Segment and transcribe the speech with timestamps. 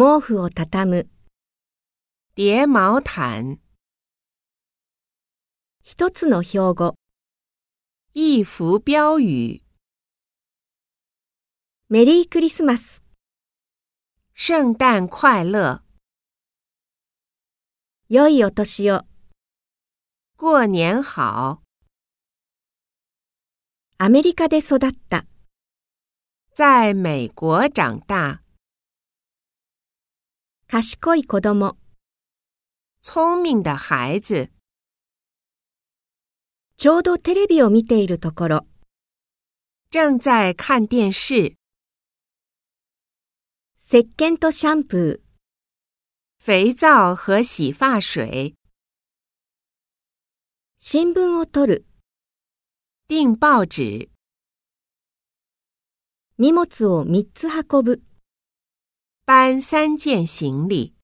[0.00, 1.10] 毛布を畳む。
[2.36, 3.58] 叠毛毯。
[5.82, 6.94] 一つの標語。
[8.14, 9.64] 一幅标语。
[11.88, 13.02] メリークリスマス。
[14.36, 15.82] 圣诞快乐。
[18.08, 19.04] 良いお年を。
[20.36, 21.58] 过年好。
[23.98, 24.78] アメリカで育っ
[25.08, 25.26] た。
[26.54, 28.47] 在美国长大。
[30.70, 31.78] 賢い子供。
[33.00, 34.50] 聪明的孩子。
[36.76, 38.60] ちょうどテレビを見ているところ。
[39.90, 41.56] 正在看电视。
[43.80, 46.44] 石鹸とシャンプー。
[46.44, 48.54] 肥皂和洗发水。
[50.76, 51.86] 新聞を取る。
[53.08, 54.10] 订报纸。
[56.36, 58.07] 荷物を三つ運ぶ。
[59.28, 60.97] 搬三件行李。